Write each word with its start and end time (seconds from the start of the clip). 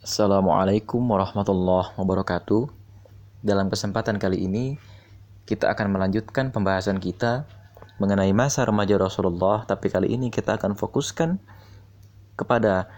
Assalamualaikum 0.00 1.12
warahmatullahi 1.12 1.92
wabarakatuh. 2.00 2.72
Dalam 3.44 3.68
kesempatan 3.68 4.16
kali 4.16 4.48
ini, 4.48 4.80
kita 5.44 5.68
akan 5.68 5.92
melanjutkan 5.92 6.48
pembahasan 6.48 6.96
kita 6.96 7.44
mengenai 8.00 8.32
masa 8.32 8.64
remaja 8.64 8.96
Rasulullah, 8.96 9.68
tapi 9.68 9.92
kali 9.92 10.16
ini 10.16 10.32
kita 10.32 10.56
akan 10.56 10.72
fokuskan 10.72 11.36
kepada 12.32 12.88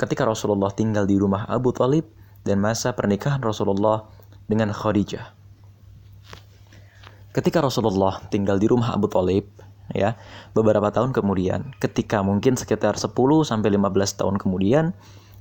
ketika 0.00 0.24
Rasulullah 0.24 0.72
tinggal 0.72 1.04
di 1.04 1.20
rumah 1.20 1.44
Abu 1.52 1.68
Talib 1.76 2.08
dan 2.48 2.64
masa 2.64 2.96
pernikahan 2.96 3.44
Rasulullah 3.44 4.08
dengan 4.48 4.72
Khadijah. 4.72 5.36
Ketika 7.36 7.60
Rasulullah 7.60 8.24
tinggal 8.32 8.56
di 8.56 8.72
rumah 8.72 8.96
Abu 8.96 9.04
Talib, 9.12 9.44
ya, 9.92 10.16
beberapa 10.56 10.88
tahun 10.88 11.12
kemudian, 11.12 11.76
ketika 11.76 12.24
mungkin 12.24 12.56
sekitar 12.56 12.96
10 12.96 13.12
sampai 13.44 13.68
15 13.68 14.16
tahun 14.16 14.40
kemudian, 14.40 14.96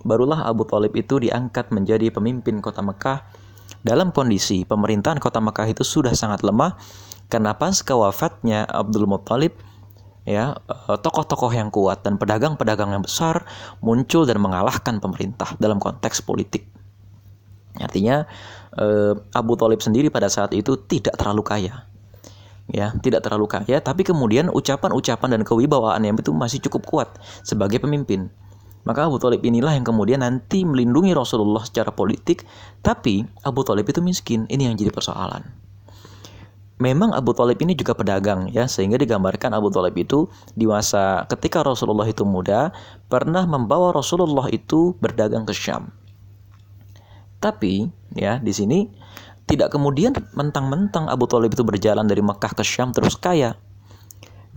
barulah 0.05 0.45
Abu 0.45 0.67
Talib 0.67 0.93
itu 0.93 1.21
diangkat 1.21 1.73
menjadi 1.73 2.13
pemimpin 2.13 2.59
kota 2.61 2.83
Mekah 2.83 3.25
dalam 3.81 4.11
kondisi 4.11 4.67
pemerintahan 4.67 5.21
kota 5.21 5.39
Mekah 5.39 5.71
itu 5.71 5.83
sudah 5.85 6.11
sangat 6.11 6.43
lemah 6.43 6.75
karena 7.27 7.55
pas 7.55 7.79
kewafatnya 7.83 8.67
Abdul 8.67 9.07
Muttalib 9.07 9.55
ya 10.27 10.59
eh, 10.59 10.97
tokoh-tokoh 10.99 11.51
yang 11.55 11.71
kuat 11.71 12.03
dan 12.03 12.19
pedagang-pedagang 12.19 12.91
yang 12.91 13.03
besar 13.07 13.47
muncul 13.79 14.27
dan 14.27 14.43
mengalahkan 14.43 14.99
pemerintah 14.99 15.55
dalam 15.55 15.79
konteks 15.79 16.19
politik. 16.19 16.67
Artinya 17.79 18.27
eh, 18.75 19.13
Abu 19.31 19.55
Talib 19.55 19.79
sendiri 19.79 20.11
pada 20.11 20.27
saat 20.27 20.51
itu 20.51 20.75
tidak 20.87 21.15
terlalu 21.15 21.47
kaya. 21.47 21.87
Ya, 22.67 22.91
tidak 22.99 23.23
terlalu 23.23 23.47
kaya, 23.47 23.79
tapi 23.79 24.03
kemudian 24.03 24.51
ucapan-ucapan 24.51 25.39
dan 25.39 25.41
kewibawaan 25.47 26.03
yang 26.03 26.19
itu 26.19 26.35
masih 26.35 26.59
cukup 26.67 26.83
kuat 26.83 27.09
sebagai 27.39 27.79
pemimpin. 27.79 28.27
Maka 28.87 29.11
Abu 29.11 29.19
Talib 29.19 29.43
inilah 29.43 29.75
yang 29.75 29.83
kemudian 29.83 30.23
nanti 30.23 30.63
melindungi 30.63 31.11
Rasulullah 31.11 31.59
secara 31.67 31.91
politik, 31.91 32.47
tapi 32.79 33.27
Abu 33.43 33.67
Talib 33.67 33.83
itu 33.83 33.99
miskin. 33.99 34.47
Ini 34.47 34.71
yang 34.71 34.79
jadi 34.79 34.95
persoalan. 34.95 35.43
Memang 36.79 37.11
Abu 37.11 37.35
Talib 37.35 37.59
ini 37.59 37.75
juga 37.75 37.97
pedagang 37.99 38.47
ya, 38.47 38.63
sehingga 38.63 38.95
digambarkan 38.95 39.51
Abu 39.51 39.67
Talib 39.75 39.91
itu 39.99 40.31
di 40.55 40.63
masa 40.63 41.27
ketika 41.27 41.67
Rasulullah 41.67 42.07
itu 42.07 42.23
muda 42.23 42.71
pernah 43.11 43.43
membawa 43.43 43.91
Rasulullah 43.91 44.47
itu 44.47 44.95
berdagang 45.03 45.43
ke 45.43 45.51
Syam. 45.51 45.91
Tapi 47.43 47.91
ya 48.15 48.39
di 48.39 48.55
sini 48.55 48.87
tidak 49.49 49.75
kemudian 49.75 50.15
mentang-mentang 50.31 51.11
Abu 51.11 51.27
Talib 51.27 51.51
itu 51.51 51.67
berjalan 51.67 52.07
dari 52.07 52.23
Mekah 52.23 52.55
ke 52.55 52.63
Syam 52.63 52.95
terus 52.95 53.19
kaya 53.19 53.59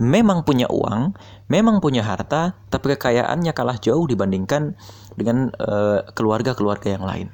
memang 0.01 0.41
punya 0.41 0.65
uang, 0.65 1.13
memang 1.45 1.77
punya 1.77 2.01
harta, 2.01 2.57
tapi 2.73 2.97
kekayaannya 2.97 3.53
kalah 3.53 3.77
jauh 3.77 4.09
dibandingkan 4.09 4.73
dengan 5.13 5.53
eh, 5.53 6.01
keluarga-keluarga 6.17 6.89
uh, 6.89 6.93
yang 6.97 7.05
lain. 7.05 7.27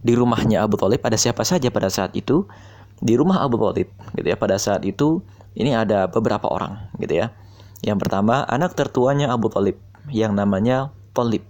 Di 0.00 0.16
rumahnya 0.16 0.64
Abu 0.64 0.80
Talib 0.80 1.04
ada 1.04 1.20
siapa 1.20 1.44
saja 1.44 1.68
pada 1.68 1.92
saat 1.92 2.16
itu? 2.16 2.48
Di 2.96 3.12
rumah 3.12 3.44
Abu 3.44 3.60
Talib, 3.60 3.92
gitu 4.16 4.24
ya. 4.24 4.40
Pada 4.40 4.56
saat 4.56 4.88
itu 4.88 5.20
ini 5.52 5.76
ada 5.76 6.08
beberapa 6.08 6.48
orang, 6.48 6.88
gitu 6.96 7.20
ya. 7.20 7.36
Yang 7.84 8.08
pertama 8.08 8.48
anak 8.48 8.72
tertuanya 8.72 9.28
Abu 9.28 9.52
Talib 9.52 9.76
yang 10.08 10.32
namanya 10.32 10.96
Talib. 11.12 11.44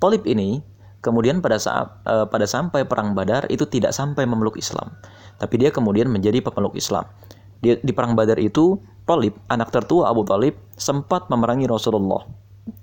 Talib 0.00 0.24
ini 0.24 0.64
kemudian 1.04 1.44
pada 1.44 1.60
saat 1.60 2.00
uh, 2.08 2.24
pada 2.24 2.48
sampai 2.48 2.88
perang 2.88 3.12
Badar 3.12 3.44
itu 3.52 3.68
tidak 3.68 3.92
sampai 3.92 4.24
memeluk 4.24 4.56
Islam, 4.56 4.96
tapi 5.36 5.60
dia 5.60 5.68
kemudian 5.68 6.08
menjadi 6.08 6.40
pemeluk 6.40 6.72
Islam. 6.72 7.04
Di, 7.64 7.80
di 7.80 7.92
perang 7.96 8.12
Badar 8.12 8.36
itu, 8.36 8.76
Talib, 9.08 9.40
anak 9.48 9.72
tertua 9.72 10.12
Abu 10.12 10.28
Talib, 10.28 10.52
sempat 10.76 11.32
memerangi 11.32 11.64
Rasulullah. 11.64 12.28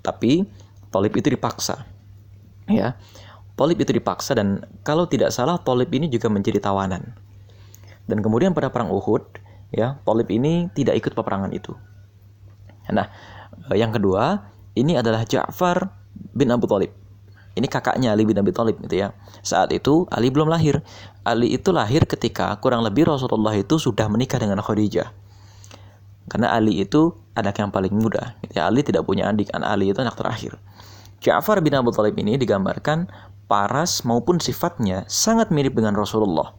Tapi 0.02 0.42
Talib 0.90 1.14
itu 1.14 1.30
dipaksa. 1.30 1.86
Ya. 2.66 2.98
Talib 3.54 3.78
itu 3.78 3.94
dipaksa 3.94 4.34
dan 4.34 4.66
kalau 4.82 5.06
tidak 5.06 5.30
salah 5.30 5.62
Talib 5.62 5.94
ini 5.94 6.10
juga 6.10 6.34
menjadi 6.34 6.58
tawanan. 6.58 7.14
Dan 8.10 8.26
kemudian 8.26 8.58
pada 8.58 8.74
perang 8.74 8.90
Uhud, 8.90 9.22
ya, 9.70 10.02
Talib 10.02 10.34
ini 10.34 10.66
tidak 10.74 10.98
ikut 10.98 11.14
peperangan 11.14 11.54
itu. 11.54 11.78
Nah, 12.90 13.06
yang 13.78 13.94
kedua, 13.94 14.50
ini 14.74 14.98
adalah 14.98 15.22
Ja'far 15.30 15.94
bin 16.34 16.50
Abu 16.50 16.66
Talib. 16.66 16.92
Ini 17.52 17.68
kakaknya 17.68 18.16
Ali 18.16 18.24
bin 18.24 18.40
Abi 18.40 18.56
Thalib 18.56 18.80
gitu 18.80 19.04
ya. 19.04 19.12
Saat 19.44 19.76
itu 19.76 20.08
Ali 20.08 20.32
belum 20.32 20.48
lahir. 20.48 20.80
Ali 21.22 21.54
itu 21.54 21.70
lahir 21.70 22.10
ketika 22.10 22.58
kurang 22.58 22.82
lebih 22.82 23.06
Rasulullah 23.06 23.54
itu 23.54 23.78
sudah 23.78 24.10
menikah 24.10 24.42
dengan 24.42 24.58
Khadijah. 24.58 25.14
Karena 26.26 26.54
Ali 26.54 26.82
itu 26.82 27.14
anak 27.38 27.62
yang 27.62 27.70
paling 27.70 27.94
muda. 27.94 28.38
Gitu 28.42 28.58
ya. 28.58 28.66
Ali 28.66 28.82
tidak 28.82 29.06
punya 29.06 29.30
adik, 29.30 29.54
anak 29.54 29.70
Ali 29.70 29.94
itu 29.94 30.02
anak 30.02 30.18
terakhir. 30.18 30.58
Ja'far 31.22 31.62
bin 31.62 31.78
Abu 31.78 31.94
Thalib 31.94 32.18
ini 32.18 32.42
digambarkan 32.42 33.06
paras 33.46 34.02
maupun 34.02 34.42
sifatnya 34.42 35.06
sangat 35.06 35.54
mirip 35.54 35.78
dengan 35.78 35.94
Rasulullah. 35.94 36.58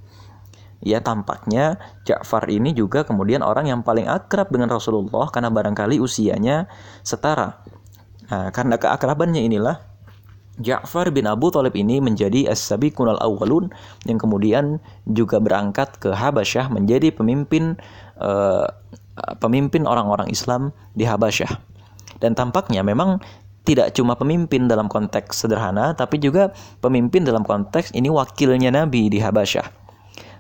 Ya 0.83 1.03
tampaknya 1.03 1.83
Ja'far 2.07 2.47
ini 2.47 2.71
juga 2.75 3.03
kemudian 3.03 3.43
orang 3.43 3.67
yang 3.71 3.81
paling 3.83 4.07
akrab 4.07 4.51
dengan 4.55 4.71
Rasulullah 4.71 5.31
karena 5.35 5.51
barangkali 5.51 5.99
usianya 5.99 6.71
setara. 7.03 7.63
Nah, 8.31 8.55
karena 8.55 8.79
keakrabannya 8.79 9.43
inilah 9.43 9.92
Ja'far 10.63 11.11
bin 11.11 11.27
Abu 11.27 11.51
Thalib 11.51 11.75
ini 11.75 11.99
menjadi 11.99 12.49
as-sabiqun 12.49 13.11
al-awwalun 13.11 13.69
yang 14.07 14.17
kemudian 14.17 14.79
juga 15.11 15.43
berangkat 15.43 15.99
ke 15.99 16.15
Habasyah 16.15 16.71
menjadi 16.71 17.11
pemimpin 17.11 17.77
uh, 18.23 18.67
pemimpin 19.43 19.85
orang-orang 19.85 20.31
Islam 20.31 20.71
di 20.97 21.05
Habasyah. 21.05 21.51
Dan 22.23 22.39
tampaknya 22.39 22.87
memang 22.87 23.19
tidak 23.67 23.95
cuma 23.95 24.15
pemimpin 24.19 24.67
dalam 24.67 24.91
konteks 24.91 25.47
sederhana 25.47 25.95
tapi 25.95 26.19
juga 26.19 26.51
pemimpin 26.83 27.23
dalam 27.23 27.47
konteks 27.47 27.95
ini 27.95 28.11
wakilnya 28.11 28.71
Nabi 28.71 29.11
di 29.11 29.19
Habasyah. 29.19 29.83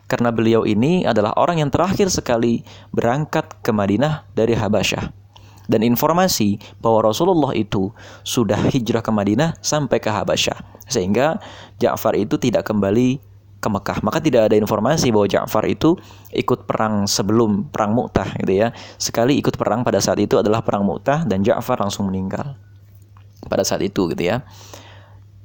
Karena 0.06 0.30
beliau 0.30 0.62
ini 0.68 1.06
adalah 1.06 1.34
orang 1.38 1.62
yang 1.62 1.70
terakhir 1.72 2.10
sekali 2.12 2.62
berangkat 2.92 3.62
ke 3.64 3.70
Madinah 3.70 4.28
dari 4.34 4.52
Habasyah 4.58 5.21
dan 5.72 5.80
informasi 5.80 6.60
bahwa 6.84 7.08
Rasulullah 7.08 7.56
itu 7.56 7.88
sudah 8.20 8.60
hijrah 8.68 9.00
ke 9.00 9.08
Madinah 9.08 9.56
sampai 9.64 9.96
ke 9.96 10.12
Habasyah 10.12 10.84
sehingga 10.84 11.40
Ja'far 11.80 12.12
itu 12.20 12.36
tidak 12.36 12.68
kembali 12.68 13.32
ke 13.62 13.68
Mekah. 13.70 14.02
Maka 14.02 14.18
tidak 14.18 14.50
ada 14.50 14.58
informasi 14.58 15.14
bahwa 15.14 15.30
Ja'far 15.30 15.64
itu 15.70 15.94
ikut 16.34 16.66
perang 16.66 17.06
sebelum 17.06 17.70
perang 17.70 17.94
Mu'tah 17.94 18.34
gitu 18.42 18.58
ya. 18.58 18.74
Sekali 18.98 19.38
ikut 19.38 19.54
perang 19.54 19.86
pada 19.86 20.02
saat 20.02 20.18
itu 20.18 20.36
adalah 20.36 20.66
perang 20.66 20.82
Mu'tah 20.82 21.22
dan 21.24 21.46
Ja'far 21.46 21.78
langsung 21.78 22.10
meninggal 22.10 22.58
pada 23.46 23.62
saat 23.62 23.80
itu 23.86 24.10
gitu 24.10 24.22
ya. 24.26 24.42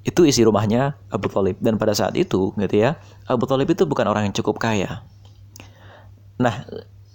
Itu 0.01 0.25
isi 0.25 0.41
rumahnya 0.41 0.97
Abu 1.13 1.29
Talib. 1.29 1.61
Dan 1.61 1.77
pada 1.77 1.93
saat 1.93 2.17
itu 2.17 2.57
gitu 2.57 2.75
ya 2.75 2.97
Abu 3.29 3.45
Talib 3.45 3.69
itu 3.69 3.85
bukan 3.85 4.09
orang 4.09 4.27
yang 4.27 4.35
cukup 4.35 4.57
kaya. 4.57 5.05
Nah 6.41 6.65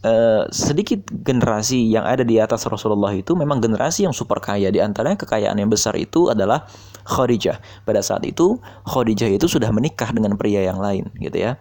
Uh, 0.02 0.50
sedikit 0.50 0.98
generasi 1.22 1.86
yang 1.86 2.02
ada 2.02 2.26
di 2.26 2.42
atas 2.42 2.66
Rasulullah 2.66 3.14
itu 3.14 3.38
memang 3.38 3.62
generasi 3.62 4.02
yang 4.02 4.10
super 4.10 4.42
kaya. 4.42 4.66
Di 4.74 4.82
antaranya 4.82 5.14
kekayaan 5.14 5.54
yang 5.62 5.70
besar 5.70 5.94
itu 5.94 6.26
adalah 6.26 6.66
Khadijah. 7.06 7.62
Pada 7.86 8.02
saat 8.02 8.26
itu 8.26 8.58
Khadijah 8.82 9.30
itu 9.30 9.46
sudah 9.46 9.70
menikah 9.70 10.10
dengan 10.10 10.34
pria 10.34 10.66
yang 10.66 10.82
lain, 10.82 11.06
gitu 11.22 11.38
ya. 11.38 11.54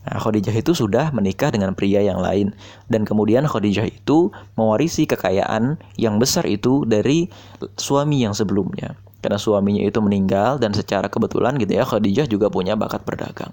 Nah, 0.00 0.16
Khadijah 0.16 0.54
itu 0.54 0.72
sudah 0.72 1.12
menikah 1.12 1.52
dengan 1.52 1.76
pria 1.76 2.00
yang 2.00 2.24
lain 2.24 2.56
dan 2.88 3.04
kemudian 3.04 3.44
Khadijah 3.44 3.84
itu 3.84 4.32
mewarisi 4.56 5.04
kekayaan 5.04 5.76
yang 6.00 6.16
besar 6.16 6.48
itu 6.48 6.88
dari 6.88 7.28
suami 7.76 8.24
yang 8.24 8.32
sebelumnya. 8.32 8.96
Karena 9.20 9.36
suaminya 9.36 9.84
itu 9.84 10.00
meninggal 10.00 10.56
dan 10.56 10.72
secara 10.72 11.12
kebetulan 11.12 11.60
gitu 11.60 11.76
ya 11.76 11.84
Khadijah 11.84 12.24
juga 12.24 12.48
punya 12.48 12.80
bakat 12.80 13.04
berdagang. 13.04 13.52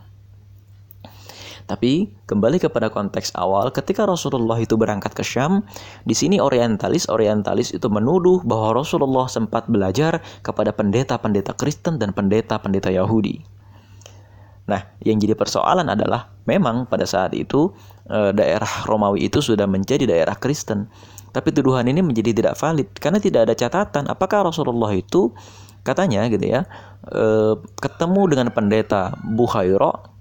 Tapi 1.67 2.07
kembali 2.31 2.63
kepada 2.63 2.87
konteks 2.87 3.35
awal, 3.35 3.75
ketika 3.75 4.07
Rasulullah 4.07 4.55
itu 4.55 4.79
berangkat 4.79 5.11
ke 5.11 5.19
Syam, 5.19 5.67
di 6.07 6.15
sini 6.15 6.39
orientalis-orientalis 6.39 7.75
itu 7.75 7.91
menuduh 7.91 8.39
bahwa 8.47 8.79
Rasulullah 8.79 9.27
sempat 9.27 9.67
belajar 9.67 10.23
kepada 10.47 10.71
pendeta-pendeta 10.71 11.51
Kristen 11.59 11.99
dan 11.99 12.15
pendeta-pendeta 12.15 12.87
Yahudi. 12.87 13.43
Nah, 14.67 14.79
yang 15.03 15.19
jadi 15.19 15.35
persoalan 15.35 15.91
adalah 15.91 16.31
memang 16.47 16.87
pada 16.87 17.03
saat 17.03 17.35
itu 17.35 17.75
eh, 18.07 18.31
daerah 18.31 18.87
Romawi 18.87 19.27
itu 19.27 19.43
sudah 19.43 19.67
menjadi 19.67 20.07
daerah 20.07 20.39
Kristen. 20.39 20.87
Tapi 21.35 21.51
tuduhan 21.51 21.87
ini 21.91 21.99
menjadi 21.99 22.31
tidak 22.31 22.55
valid 22.55 22.87
karena 22.95 23.19
tidak 23.19 23.51
ada 23.51 23.55
catatan 23.55 24.07
apakah 24.07 24.47
Rasulullah 24.47 24.89
itu 24.95 25.35
katanya 25.83 26.27
gitu 26.27 26.43
ya 26.43 26.67
eh, 27.11 27.53
ketemu 27.79 28.21
dengan 28.27 28.47
pendeta 28.51 29.15
Buhairo 29.23 30.16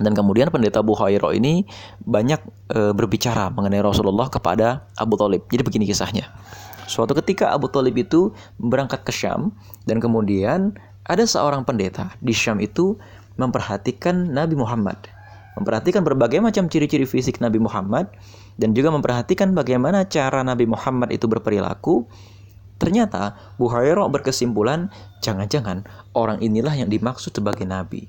dan 0.00 0.16
kemudian 0.16 0.48
pendeta 0.48 0.80
Buhairo 0.80 1.30
ini 1.30 1.68
banyak 2.02 2.40
e, 2.72 2.80
berbicara 2.96 3.52
mengenai 3.52 3.84
Rasulullah 3.84 4.32
kepada 4.32 4.88
Abu 4.96 5.20
Talib. 5.20 5.44
Jadi 5.52 5.62
begini 5.62 5.84
kisahnya. 5.84 6.32
Suatu 6.88 7.14
ketika 7.14 7.52
Abu 7.52 7.68
Talib 7.70 7.94
itu 8.00 8.34
berangkat 8.58 9.06
ke 9.06 9.12
Syam 9.12 9.54
dan 9.84 10.02
kemudian 10.02 10.74
ada 11.06 11.22
seorang 11.22 11.62
pendeta 11.62 12.16
di 12.18 12.34
Syam 12.34 12.58
itu 12.58 12.98
memperhatikan 13.38 14.32
Nabi 14.32 14.58
Muhammad. 14.58 14.98
Memperhatikan 15.54 16.02
berbagai 16.02 16.40
macam 16.40 16.66
ciri-ciri 16.66 17.04
fisik 17.04 17.38
Nabi 17.38 17.60
Muhammad 17.60 18.08
dan 18.56 18.72
juga 18.72 18.90
memperhatikan 18.90 19.52
bagaimana 19.52 20.08
cara 20.08 20.40
Nabi 20.40 20.64
Muhammad 20.64 21.12
itu 21.12 21.28
berperilaku 21.28 22.08
Ternyata 22.80 23.36
Buhairah 23.60 24.08
berkesimpulan, 24.08 24.88
jangan-jangan 25.20 25.84
orang 26.16 26.40
inilah 26.40 26.72
yang 26.72 26.88
dimaksud 26.88 27.36
sebagai 27.36 27.68
nabi. 27.68 28.08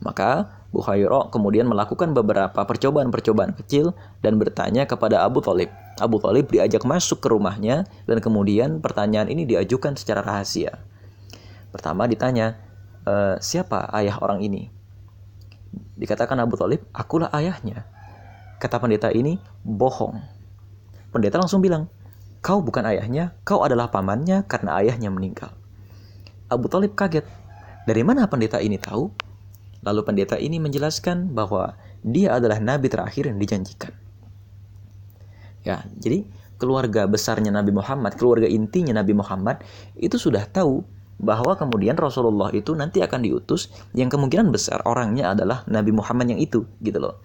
Maka 0.00 0.60
Buhairah 0.70 1.34
kemudian 1.34 1.66
melakukan 1.66 2.14
beberapa 2.14 2.62
percobaan-percobaan 2.62 3.58
kecil 3.58 3.90
dan 4.22 4.38
bertanya 4.38 4.86
kepada 4.86 5.26
Abu 5.26 5.42
Talib. 5.42 5.66
Abu 5.98 6.22
Talib 6.22 6.46
diajak 6.46 6.86
masuk 6.86 7.18
ke 7.18 7.26
rumahnya 7.26 7.90
dan 8.06 8.22
kemudian 8.22 8.78
pertanyaan 8.78 9.26
ini 9.26 9.42
diajukan 9.50 9.98
secara 9.98 10.22
rahasia. 10.22 10.78
Pertama 11.74 12.06
ditanya, 12.06 12.54
e, 13.02 13.42
siapa 13.42 13.90
ayah 13.98 14.22
orang 14.22 14.46
ini? 14.46 14.70
Dikatakan 15.98 16.38
Abu 16.38 16.54
Talib, 16.54 16.86
akulah 16.94 17.34
ayahnya. 17.34 17.84
Kata 18.62 18.78
pendeta 18.78 19.10
ini, 19.10 19.42
bohong. 19.66 20.22
Pendeta 21.10 21.42
langsung 21.42 21.58
bilang, 21.58 21.90
kau 22.38 22.62
bukan 22.62 22.86
ayahnya, 22.86 23.34
kau 23.42 23.66
adalah 23.66 23.90
pamannya 23.90 24.46
karena 24.46 24.78
ayahnya 24.78 25.10
meninggal. 25.10 25.50
Abu 26.46 26.70
Talib 26.70 26.94
kaget. 26.94 27.26
Dari 27.90 28.06
mana 28.06 28.30
pendeta 28.30 28.62
ini 28.62 28.78
tahu? 28.78 29.29
Lalu 29.80 30.00
pendeta 30.04 30.36
ini 30.36 30.60
menjelaskan 30.60 31.32
bahwa 31.32 31.76
dia 32.04 32.36
adalah 32.36 32.60
nabi 32.60 32.92
terakhir 32.92 33.28
yang 33.28 33.40
dijanjikan. 33.40 33.92
Ya, 35.64 35.84
jadi 36.00 36.24
keluarga 36.60 37.08
besarnya 37.08 37.48
Nabi 37.52 37.72
Muhammad, 37.72 38.16
keluarga 38.20 38.48
intinya 38.48 39.00
Nabi 39.00 39.16
Muhammad 39.16 39.64
itu 39.96 40.20
sudah 40.20 40.44
tahu 40.44 40.84
bahwa 41.20 41.52
kemudian 41.56 41.96
Rasulullah 42.00 42.48
itu 42.52 42.72
nanti 42.72 43.04
akan 43.04 43.20
diutus 43.20 43.68
yang 43.92 44.08
kemungkinan 44.08 44.48
besar 44.48 44.80
orangnya 44.88 45.36
adalah 45.36 45.64
Nabi 45.68 45.92
Muhammad 45.92 46.32
yang 46.32 46.40
itu 46.40 46.64
gitu 46.80 46.96
loh. 46.96 47.20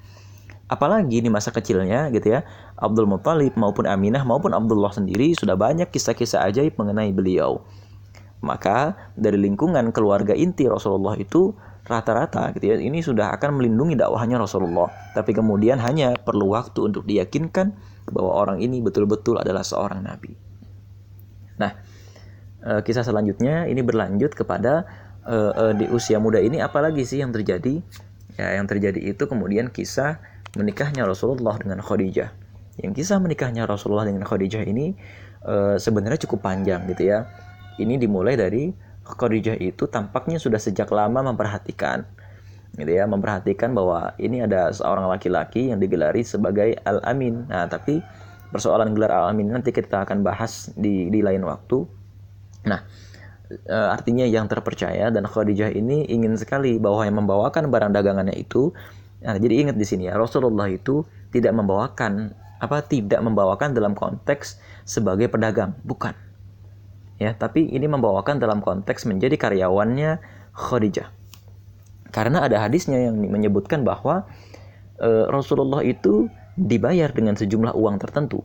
Apalagi 0.66 1.22
di 1.22 1.30
masa 1.30 1.54
kecilnya 1.54 2.10
gitu 2.12 2.36
ya, 2.36 2.44
Abdul 2.75 3.08
Muthalib 3.08 3.54
maupun 3.56 3.86
Aminah 3.88 4.25
maupun 4.25 4.51
Abdullah 4.51 4.92
sendiri 4.92 5.31
sudah 5.38 5.56
banyak 5.56 5.88
kisah-kisah 5.94 6.44
ajaib 6.51 6.75
mengenai 6.75 7.13
beliau. 7.16 7.63
Maka 8.44 8.98
dari 9.16 9.40
lingkungan 9.40 9.94
keluarga 9.96 10.36
inti 10.36 10.68
Rasulullah 10.68 11.16
itu 11.16 11.56
rata-rata 11.86 12.50
gitu 12.58 12.74
ya, 12.74 12.76
ini 12.82 13.06
sudah 13.06 13.30
akan 13.38 13.62
melindungi 13.62 13.94
dakwahnya 13.94 14.42
Rasulullah. 14.42 14.90
Tapi 15.14 15.38
kemudian 15.38 15.78
hanya 15.78 16.18
perlu 16.18 16.58
waktu 16.58 16.90
untuk 16.90 17.06
diyakinkan 17.06 17.78
bahwa 18.10 18.32
orang 18.34 18.58
ini 18.62 18.82
betul-betul 18.82 19.38
adalah 19.38 19.62
seorang 19.62 20.02
nabi. 20.02 20.34
Nah, 21.62 21.72
eh, 22.66 22.82
kisah 22.82 23.06
selanjutnya 23.06 23.70
ini 23.70 23.86
berlanjut 23.86 24.34
kepada 24.34 24.86
eh, 25.26 25.54
eh, 25.54 25.74
di 25.78 25.86
usia 25.90 26.18
muda 26.18 26.42
ini 26.42 26.62
apalagi 26.62 27.06
sih 27.06 27.22
yang 27.22 27.30
terjadi? 27.30 27.82
Ya, 28.36 28.60
yang 28.60 28.68
terjadi 28.68 29.00
itu 29.00 29.30
kemudian 29.30 29.72
kisah 29.72 30.20
menikahnya 30.60 31.08
Rasulullah 31.08 31.56
dengan 31.56 31.80
Khadijah. 31.80 32.34
Yang 32.82 32.92
kisah 33.00 33.24
menikahnya 33.24 33.64
Rasulullah 33.64 34.04
dengan 34.04 34.28
Khadijah 34.28 34.68
ini 34.68 34.92
sebenarnya 35.80 36.28
cukup 36.28 36.44
panjang 36.44 36.84
gitu 36.92 37.16
ya. 37.16 37.32
Ini 37.80 37.96
dimulai 37.96 38.36
dari 38.36 38.76
Khadijah 39.06 39.62
itu 39.62 39.86
tampaknya 39.86 40.42
sudah 40.42 40.57
sejak 40.57 40.90
lama 40.90 41.22
memperhatikan 41.22 42.04
gitu 42.75 42.92
ya, 42.92 43.07
memperhatikan 43.07 43.72
bahwa 43.72 44.12
ini 44.19 44.44
ada 44.44 44.68
seorang 44.74 45.07
laki-laki 45.07 45.72
yang 45.72 45.80
digelari 45.80 46.28
sebagai 46.28 46.75
Al-Amin. 46.84 47.48
Nah, 47.48 47.72
tapi 47.72 48.04
persoalan 48.52 48.92
gelar 48.92 49.16
Al-Amin 49.16 49.48
nanti 49.48 49.72
kita 49.72 50.04
akan 50.04 50.28
bahas 50.28 50.75
di 50.75 51.07
di 51.07 51.24
lain 51.24 51.48
waktu. 51.48 51.88
Nah, 52.68 52.84
e, 53.48 53.78
artinya 53.80 54.28
yang 54.28 54.52
terpercaya 54.52 55.08
dan 55.08 55.24
Khadijah 55.24 55.72
ini 55.72 56.04
ingin 56.12 56.36
sekali 56.36 56.75
bahwa 56.75 57.08
yang 57.08 57.24
membawakan 57.24 57.72
barang 57.72 57.96
dagangannya 57.96 58.36
itu 58.36 58.75
Nah, 59.25 59.42
jadi 59.42 59.66
ingat 59.66 59.75
di 59.75 59.86
sini 59.90 60.06
ya, 60.06 60.13
Rasulullah 60.22 60.69
itu 60.69 61.01
tidak 61.34 61.58
membawakan 61.58 62.38
apa 62.62 62.86
tidak 62.86 63.19
membawakan 63.25 63.74
dalam 63.74 63.98
konteks 63.98 64.62
sebagai 64.86 65.28
pedagang, 65.34 65.74
bukan. 65.81 66.13
Ya, 67.15 67.31
tapi 67.31 67.63
ini 67.71 67.88
membawakan 67.88 68.44
dalam 68.44 68.59
konteks 68.59 69.07
menjadi 69.07 69.39
karyawannya 69.39 70.19
Khadijah. 70.51 71.12
Karena 72.12 72.44
ada 72.44 72.59
hadisnya 72.63 73.07
yang 73.07 73.19
menyebutkan 73.19 73.88
bahwa 73.88 74.27
e, 75.00 75.27
Rasulullah 75.31 75.83
itu 75.83 76.27
dibayar 76.59 77.12
dengan 77.12 77.39
sejumlah 77.39 77.75
uang 77.75 78.00
tertentu. 78.00 78.44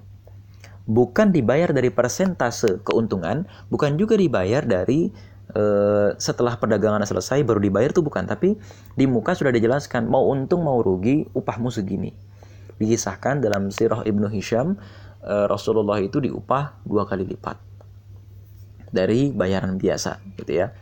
Bukan 0.91 1.31
dibayar 1.31 1.71
dari 1.71 1.91
persentase 1.91 2.83
keuntungan, 2.83 3.47
bukan 3.71 3.95
juga 3.99 4.19
dibayar 4.19 4.63
dari 4.67 5.11
Eh, 5.51 6.11
setelah 6.15 6.55
perdagangan 6.55 7.03
selesai 7.03 7.43
baru 7.43 7.59
dibayar 7.59 7.91
tuh 7.91 8.07
bukan 8.07 8.23
tapi 8.23 8.55
di 8.95 9.05
muka 9.11 9.35
sudah 9.35 9.51
dijelaskan 9.51 10.07
mau 10.07 10.31
untung 10.31 10.63
mau 10.63 10.79
rugi 10.79 11.27
upahmu 11.35 11.75
segini 11.75 12.15
dikisahkan 12.79 13.43
dalam 13.43 13.67
sirah 13.75 14.07
ibnu 14.07 14.31
Hisham 14.31 14.79
uh, 15.27 15.51
Rasulullah 15.51 15.99
itu 15.99 16.23
diupah 16.23 16.87
dua 16.87 17.03
kali 17.03 17.27
lipat 17.27 17.59
dari 18.91 19.31
bayaran 19.31 19.79
biasa 19.79 20.19
gitu 20.39 20.53
ya 20.67 20.75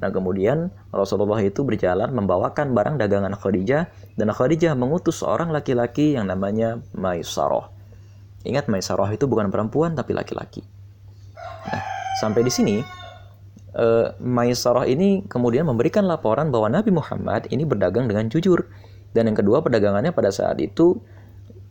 Nah 0.00 0.08
kemudian 0.08 0.72
Rasulullah 0.88 1.38
itu 1.44 1.60
berjalan 1.60 2.08
membawakan 2.16 2.72
barang 2.72 2.96
dagangan 2.96 3.36
Khadijah 3.36 3.92
dan 4.16 4.28
Khadijah 4.32 4.72
mengutus 4.72 5.20
seorang 5.20 5.52
laki-laki 5.52 6.16
yang 6.16 6.24
namanya 6.24 6.80
Maisarah. 6.96 7.68
Ingat 8.48 8.72
Maisarah 8.72 9.12
itu 9.12 9.28
bukan 9.28 9.52
perempuan 9.52 9.92
tapi 9.92 10.16
laki-laki. 10.16 10.64
Nah 11.68 11.82
sampai 12.16 12.40
di 12.40 12.52
sini 12.52 12.76
uh, 13.76 14.16
Maisarah 14.16 14.88
ini 14.88 15.28
kemudian 15.28 15.68
memberikan 15.68 16.08
laporan 16.08 16.48
bahwa 16.48 16.72
Nabi 16.72 16.88
Muhammad 16.88 17.52
ini 17.52 17.68
berdagang 17.68 18.08
dengan 18.08 18.32
jujur 18.32 18.72
dan 19.12 19.28
yang 19.28 19.36
kedua 19.36 19.60
perdagangannya 19.60 20.16
pada 20.16 20.32
saat 20.32 20.56
itu 20.64 20.96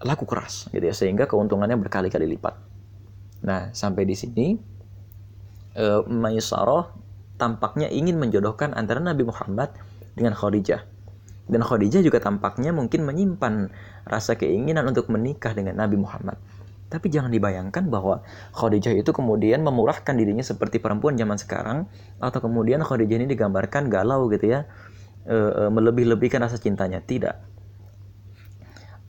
laku 0.06 0.24
keras 0.30 0.70
gitu 0.70 0.86
ya 0.86 0.94
sehingga 0.94 1.26
keuntungannya 1.26 1.76
berkali-kali 1.82 2.30
lipat. 2.38 2.56
Nah, 3.40 3.72
sampai 3.72 4.04
di 4.04 4.16
sini 4.16 4.48
uh, 5.76 6.02
Maisarah 6.08 6.94
tampaknya 7.40 7.88
ingin 7.90 8.20
menjodohkan 8.20 8.76
antara 8.76 9.00
Nabi 9.00 9.26
Muhammad 9.26 9.72
dengan 10.14 10.36
Khadijah. 10.36 10.84
Dan 11.50 11.66
Khadijah 11.66 12.06
juga 12.06 12.22
tampaknya 12.22 12.70
mungkin 12.70 13.10
menyimpan 13.10 13.74
rasa 14.06 14.38
keinginan 14.38 14.86
untuk 14.86 15.10
menikah 15.10 15.56
dengan 15.58 15.82
Nabi 15.82 15.98
Muhammad. 15.98 16.38
Tapi 16.90 17.10
jangan 17.10 17.30
dibayangkan 17.30 17.90
bahwa 17.90 18.22
Khadijah 18.54 18.94
itu 18.98 19.10
kemudian 19.14 19.62
memurahkan 19.62 20.14
dirinya 20.14 20.46
seperti 20.46 20.78
perempuan 20.82 21.18
zaman 21.18 21.38
sekarang 21.38 21.86
atau 22.22 22.40
kemudian 22.42 22.82
Khadijah 22.82 23.18
ini 23.24 23.28
digambarkan 23.30 23.90
galau 23.90 24.30
gitu 24.30 24.50
ya, 24.50 24.70
e, 25.26 25.38
e, 25.38 25.62
melebih-lebihkan 25.70 26.42
rasa 26.42 26.58
cintanya. 26.58 27.02
Tidak. 27.02 27.36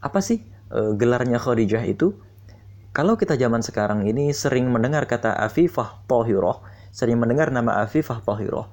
Apa 0.00 0.20
sih 0.20 0.44
e, 0.68 0.80
gelarnya 0.96 1.40
Khadijah 1.40 1.84
itu? 1.88 2.16
Kalau 3.00 3.16
kita 3.16 3.32
zaman 3.32 3.64
sekarang 3.64 4.04
ini 4.04 4.28
sering 4.28 4.68
mendengar 4.68 5.08
kata 5.08 5.32
Afifah 5.32 6.04
Tohiroh, 6.04 6.60
sering 6.92 7.16
mendengar 7.16 7.48
nama 7.48 7.80
Afifah 7.80 8.20
Tohiroh. 8.20 8.68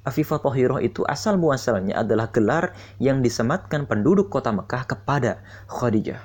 Afifah 0.00 0.40
Tohiroh 0.40 0.80
itu 0.80 1.04
asal 1.04 1.36
muasalnya 1.36 2.00
adalah 2.00 2.32
gelar 2.32 2.72
yang 2.96 3.20
disematkan 3.20 3.84
penduduk 3.84 4.32
kota 4.32 4.48
Mekah 4.48 4.88
kepada 4.88 5.44
Khadijah. 5.68 6.24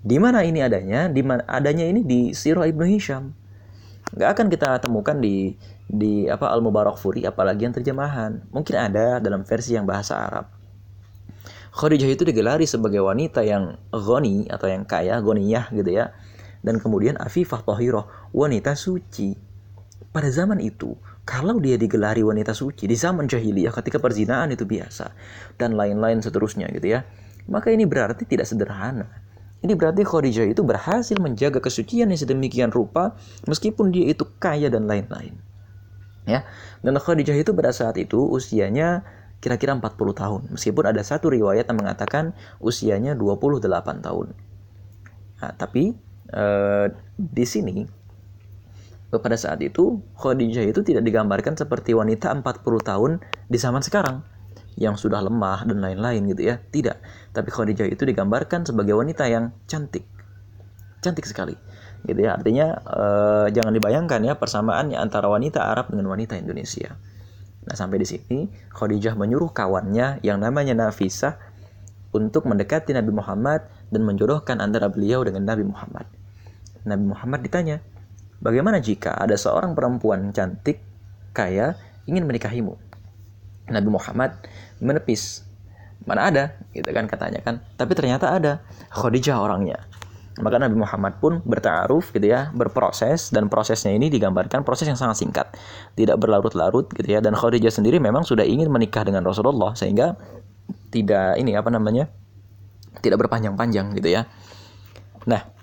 Di 0.00 0.16
mana 0.16 0.40
ini 0.40 0.64
adanya? 0.64 1.12
Di 1.12 1.20
mana 1.20 1.44
adanya 1.44 1.84
ini 1.84 2.00
di 2.00 2.32
Sirah 2.32 2.64
Ibnu 2.64 2.88
Hisham. 2.96 3.36
Gak 4.16 4.32
akan 4.32 4.48
kita 4.48 4.80
temukan 4.80 5.20
di 5.20 5.60
di 5.84 6.32
apa 6.32 6.48
Al 6.48 6.64
Mubarak 6.64 6.96
Furi 6.96 7.28
apalagi 7.28 7.68
yang 7.68 7.76
terjemahan. 7.76 8.40
Mungkin 8.48 8.72
ada 8.72 9.20
dalam 9.20 9.44
versi 9.44 9.76
yang 9.76 9.84
bahasa 9.84 10.16
Arab. 10.16 10.48
Khadijah 11.76 12.08
itu 12.08 12.24
digelari 12.24 12.64
sebagai 12.64 13.04
wanita 13.04 13.44
yang 13.44 13.76
ghani 13.92 14.48
atau 14.48 14.64
yang 14.64 14.88
kaya, 14.88 15.20
ghaniyah 15.20 15.68
gitu 15.68 15.92
ya. 15.92 16.16
Dan 16.64 16.80
kemudian 16.80 17.20
Afifah 17.20 17.60
Tahirah, 17.60 18.32
wanita 18.32 18.72
suci. 18.72 19.36
Pada 20.08 20.32
zaman 20.32 20.64
itu, 20.64 20.96
kalau 21.28 21.60
dia 21.60 21.76
digelari 21.76 22.24
wanita 22.24 22.56
suci 22.56 22.88
di 22.88 22.96
zaman 22.96 23.28
jahiliyah 23.28 23.74
ketika 23.76 24.00
perzinaan 24.00 24.56
itu 24.56 24.64
biasa 24.64 25.12
dan 25.60 25.76
lain-lain 25.76 26.24
seterusnya 26.24 26.72
gitu 26.72 26.96
ya. 26.96 27.04
Maka 27.44 27.68
ini 27.68 27.84
berarti 27.84 28.24
tidak 28.24 28.48
sederhana 28.48 29.24
ini 29.64 29.72
berarti 29.72 30.04
Khadijah 30.04 30.44
itu 30.52 30.60
berhasil 30.60 31.16
menjaga 31.16 31.56
kesucian 31.56 32.12
yang 32.12 32.20
sedemikian 32.20 32.68
rupa 32.68 33.16
meskipun 33.48 33.96
dia 33.96 34.12
itu 34.12 34.28
kaya 34.36 34.68
dan 34.68 34.84
lain-lain. 34.84 35.40
Ya. 36.28 36.44
Dan 36.84 37.00
Khadijah 37.00 37.32
itu 37.32 37.56
pada 37.56 37.72
saat 37.72 37.96
itu 37.96 38.20
usianya 38.28 39.08
kira-kira 39.40 39.72
40 39.72 39.96
tahun. 40.12 40.42
Meskipun 40.52 40.84
ada 40.84 41.00
satu 41.00 41.32
riwayat 41.32 41.64
yang 41.64 41.80
mengatakan 41.80 42.36
usianya 42.60 43.16
28 43.16 44.04
tahun. 44.04 44.36
Nah, 45.40 45.52
tapi 45.56 45.96
eh, 46.34 46.86
di 47.14 47.46
sini 47.46 47.86
pada 49.14 49.38
saat 49.38 49.62
itu 49.62 50.02
Khadijah 50.18 50.66
itu 50.66 50.82
tidak 50.82 51.06
digambarkan 51.06 51.54
seperti 51.54 51.94
wanita 51.94 52.34
40 52.34 52.42
tahun 52.82 53.10
di 53.46 53.58
zaman 53.62 53.78
sekarang 53.78 54.26
yang 54.74 54.98
sudah 54.98 55.22
lemah 55.22 55.66
dan 55.66 55.78
lain-lain 55.78 56.26
gitu 56.34 56.50
ya. 56.50 56.58
Tidak. 56.58 56.96
Tapi 57.30 57.48
Khadijah 57.50 57.86
itu 57.86 58.02
digambarkan 58.02 58.66
sebagai 58.66 58.98
wanita 58.98 59.30
yang 59.30 59.54
cantik. 59.70 60.02
Cantik 60.98 61.26
sekali. 61.30 61.54
Gitu 62.02 62.20
ya. 62.26 62.34
Artinya 62.34 62.66
eh, 62.82 63.46
jangan 63.54 63.70
dibayangkan 63.70 64.20
ya 64.26 64.34
persamaannya 64.34 64.98
antara 64.98 65.30
wanita 65.30 65.62
Arab 65.62 65.94
dengan 65.94 66.10
wanita 66.10 66.34
Indonesia. 66.34 66.98
Nah, 67.64 67.74
sampai 67.78 67.96
di 68.02 68.06
sini 68.08 68.50
Khadijah 68.74 69.16
menyuruh 69.16 69.54
kawannya 69.54 70.20
yang 70.20 70.42
namanya 70.42 70.76
Nafisah 70.76 71.38
untuk 72.12 72.46
mendekati 72.46 72.92
Nabi 72.92 73.10
Muhammad 73.10 73.66
dan 73.88 74.02
menjodohkan 74.04 74.60
antara 74.60 74.92
beliau 74.92 75.24
dengan 75.24 75.48
Nabi 75.48 75.64
Muhammad. 75.64 76.23
Nabi 76.84 77.04
Muhammad 77.08 77.40
ditanya, 77.40 77.80
bagaimana 78.40 78.80
jika 78.80 79.16
ada 79.16 79.34
seorang 79.34 79.72
perempuan 79.72 80.30
cantik, 80.36 80.80
kaya, 81.32 81.76
ingin 82.04 82.28
menikahimu? 82.28 82.76
Nabi 83.72 83.88
Muhammad 83.88 84.36
menepis. 84.80 85.44
Mana 86.04 86.28
ada, 86.28 86.44
gitu 86.76 86.84
kan 86.92 87.08
katanya 87.08 87.40
kan. 87.40 87.64
Tapi 87.80 87.96
ternyata 87.96 88.36
ada 88.36 88.60
Khadijah 88.92 89.40
orangnya. 89.40 89.88
Maka 90.34 90.60
Nabi 90.60 90.76
Muhammad 90.76 91.22
pun 91.22 91.40
bertaruf 91.46 92.12
gitu 92.12 92.28
ya, 92.28 92.52
berproses 92.52 93.32
dan 93.32 93.48
prosesnya 93.48 93.94
ini 93.94 94.12
digambarkan 94.12 94.66
proses 94.66 94.90
yang 94.90 94.98
sangat 94.98 95.24
singkat, 95.24 95.46
tidak 95.96 96.20
berlarut-larut 96.20 96.90
gitu 96.92 97.16
ya. 97.16 97.24
Dan 97.24 97.32
Khadijah 97.32 97.72
sendiri 97.72 97.96
memang 98.02 98.26
sudah 98.26 98.44
ingin 98.44 98.68
menikah 98.68 99.06
dengan 99.06 99.24
Rasulullah 99.24 99.72
sehingga 99.72 100.18
tidak 100.92 101.40
ini 101.40 101.56
apa 101.56 101.72
namanya? 101.72 102.10
tidak 103.04 103.26
berpanjang-panjang 103.26 103.92
gitu 103.98 104.08
ya. 104.08 104.24
Nah, 105.28 105.53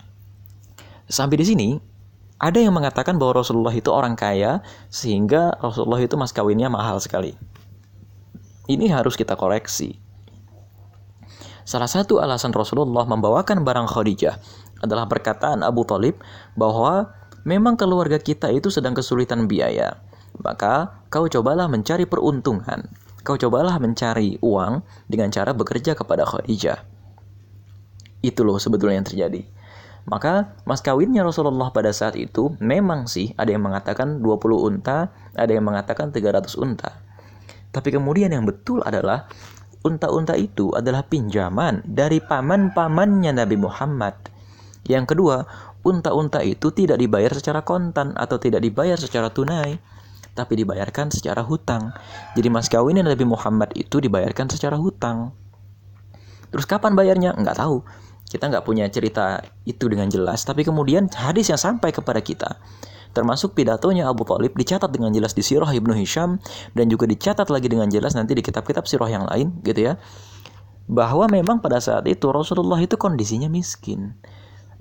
sampai 1.11 1.35
di 1.35 1.45
sini 1.45 1.69
ada 2.41 2.57
yang 2.57 2.73
mengatakan 2.73 3.21
bahwa 3.21 3.43
Rasulullah 3.43 3.75
itu 3.75 3.93
orang 3.93 4.17
kaya 4.17 4.65
sehingga 4.89 5.53
Rasulullah 5.61 6.01
itu 6.01 6.17
mas 6.17 6.33
kawinnya 6.33 6.73
mahal 6.73 6.97
sekali. 6.97 7.37
Ini 8.65 8.89
harus 8.89 9.13
kita 9.13 9.37
koreksi. 9.37 9.99
Salah 11.61 11.85
satu 11.85 12.17
alasan 12.17 12.49
Rasulullah 12.49 13.05
membawakan 13.05 13.61
barang 13.61 13.85
Khadijah 13.93 14.41
adalah 14.81 15.05
perkataan 15.05 15.61
Abu 15.61 15.85
Talib 15.85 16.17
bahwa 16.57 17.13
memang 17.45 17.77
keluarga 17.77 18.17
kita 18.17 18.49
itu 18.49 18.73
sedang 18.73 18.97
kesulitan 18.97 19.45
biaya. 19.45 20.01
Maka 20.41 21.05
kau 21.13 21.29
cobalah 21.29 21.69
mencari 21.69 22.09
peruntungan. 22.09 22.89
Kau 23.21 23.37
cobalah 23.37 23.77
mencari 23.77 24.41
uang 24.41 24.81
dengan 25.05 25.29
cara 25.29 25.53
bekerja 25.53 25.93
kepada 25.93 26.25
Khadijah. 26.25 26.81
Itu 28.25 28.41
loh 28.41 28.57
sebetulnya 28.57 28.97
yang 28.97 29.05
terjadi. 29.05 29.60
Maka 30.09 30.57
mas 30.65 30.81
kawinnya 30.81 31.21
Rasulullah 31.21 31.69
pada 31.69 31.93
saat 31.93 32.17
itu 32.17 32.57
memang 32.57 33.05
sih 33.05 33.37
ada 33.37 33.53
yang 33.53 33.61
mengatakan 33.61 34.19
20 34.19 34.57
unta, 34.57 35.13
ada 35.37 35.51
yang 35.51 35.65
mengatakan 35.65 36.09
300 36.09 36.57
unta. 36.57 37.01
Tapi 37.71 37.89
kemudian 37.93 38.33
yang 38.33 38.43
betul 38.43 38.81
adalah 38.83 39.29
unta-unta 39.81 40.37
itu 40.37 40.73
adalah 40.73 41.05
pinjaman 41.05 41.81
dari 41.85 42.21
paman-pamannya 42.21 43.31
Nabi 43.33 43.57
Muhammad. 43.57 44.13
Yang 44.85 45.15
kedua, 45.15 45.45
unta-unta 45.85 46.41
itu 46.45 46.73
tidak 46.73 46.97
dibayar 47.01 47.31
secara 47.33 47.61
kontan 47.61 48.13
atau 48.17 48.37
tidak 48.41 48.61
dibayar 48.65 48.97
secara 48.97 49.29
tunai, 49.29 49.77
tapi 50.33 50.53
dibayarkan 50.59 51.11
secara 51.13 51.45
hutang. 51.45 51.93
Jadi 52.37 52.47
mas 52.49 52.67
kawinnya 52.67 53.05
Nabi 53.05 53.25
Muhammad 53.25 53.73
itu 53.77 54.01
dibayarkan 54.01 54.51
secara 54.51 54.75
hutang. 54.75 55.31
Terus 56.51 56.67
kapan 56.67 56.93
bayarnya? 56.93 57.31
Nggak 57.35 57.57
tahu. 57.63 57.83
Kita 58.31 58.47
nggak 58.47 58.63
punya 58.63 58.87
cerita 58.87 59.43
itu 59.67 59.91
dengan 59.91 60.07
jelas, 60.07 60.47
tapi 60.47 60.63
kemudian 60.63 61.11
hadis 61.11 61.51
yang 61.51 61.59
sampai 61.59 61.91
kepada 61.91 62.23
kita 62.23 62.55
termasuk 63.11 63.59
pidatonya 63.59 64.07
Abu 64.07 64.23
Talib 64.23 64.55
dicatat 64.55 64.87
dengan 64.87 65.11
jelas 65.11 65.35
di 65.35 65.43
Sirah 65.43 65.67
Ibnu 65.67 65.91
Hisham 65.99 66.39
dan 66.71 66.87
juga 66.87 67.03
dicatat 67.03 67.51
lagi 67.51 67.67
dengan 67.67 67.91
jelas 67.91 68.15
nanti 68.15 68.31
di 68.31 68.39
kitab-kitab 68.39 68.87
sirah 68.87 69.11
yang 69.11 69.27
lain 69.27 69.51
gitu 69.67 69.91
ya 69.91 69.99
bahwa 70.87 71.27
memang 71.27 71.59
pada 71.59 71.83
saat 71.83 72.07
itu 72.07 72.31
Rasulullah 72.31 72.79
itu 72.79 72.95
kondisinya 72.95 73.51
miskin 73.51 74.15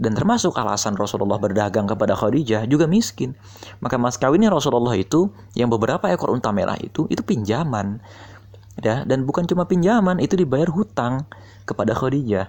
dan 0.01 0.17
termasuk 0.17 0.57
alasan 0.57 0.97
Rasulullah 0.97 1.37
berdagang 1.37 1.85
kepada 1.85 2.17
Khadijah 2.17 2.65
juga 2.65 2.89
miskin. 2.89 3.37
Maka 3.85 4.01
mas 4.01 4.17
kawinnya 4.17 4.49
Rasulullah 4.49 4.97
itu 4.97 5.29
yang 5.53 5.69
beberapa 5.69 6.09
ekor 6.09 6.33
unta 6.33 6.49
merah 6.57 6.81
itu 6.81 7.05
itu 7.13 7.21
pinjaman. 7.21 8.01
Ya, 8.81 9.05
dan 9.05 9.29
bukan 9.29 9.45
cuma 9.45 9.69
pinjaman, 9.69 10.25
itu 10.25 10.41
dibayar 10.41 10.73
hutang 10.73 11.29
kepada 11.69 11.93
Khadijah. 11.93 12.49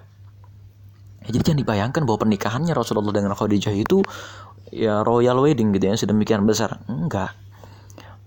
Ya, 1.22 1.38
jadi 1.38 1.54
jangan 1.54 1.60
dibayangkan 1.62 2.02
bahwa 2.06 2.20
pernikahannya 2.26 2.74
Rasulullah 2.74 3.14
dengan 3.14 3.38
Khadijah 3.38 3.74
itu 3.78 4.02
ya 4.74 5.06
royal 5.06 5.38
wedding 5.44 5.70
gitu 5.76 5.86
ya 5.92 5.96
sedemikian 5.98 6.48
besar. 6.48 6.82
Enggak. 6.90 7.38